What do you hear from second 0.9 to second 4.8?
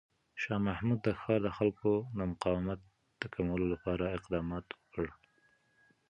د ښار د خلکو د مقاومت د کمولو لپاره اقدامات